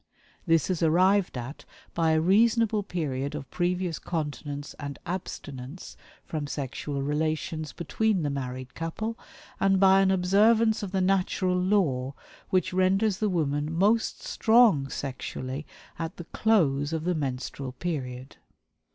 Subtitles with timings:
[0.47, 1.63] This is arrived at
[1.93, 8.73] by a reasonable period of previous continence and abstinence from sexual relations between the married
[8.73, 9.15] couple,
[9.59, 12.15] and by an observance of the natural law
[12.49, 15.67] which renders the woman most strong sexually
[15.99, 18.37] at the close of the menstrual period.